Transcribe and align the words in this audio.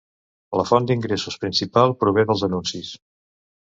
La 0.59 0.65
font 0.69 0.87
d'ingressos 0.93 1.39
principal 1.45 1.97
prové 2.03 2.27
dels 2.31 2.47
anuncis. 2.53 2.95